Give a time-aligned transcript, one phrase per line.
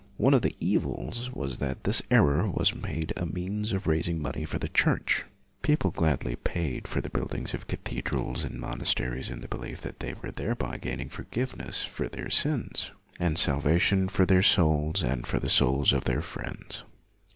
[0.17, 4.45] One of the evils was that this error was made a means of raising money
[4.45, 5.25] for the Church.
[5.61, 10.13] People gladly paid for the building of cathedrals and monasteries in the belief that they
[10.13, 15.27] were 6 LUTHER thereby gaining forgiveness for their sins, and salvation for their souls and
[15.27, 16.81] for the souls of their friends.